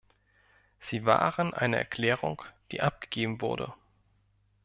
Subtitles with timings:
[0.79, 3.71] Sie waren eine Erklärung, die abgegeben wurde.